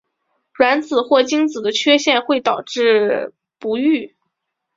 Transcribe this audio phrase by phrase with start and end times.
[0.53, 4.15] 卵子或精子的缺陷会导致不育。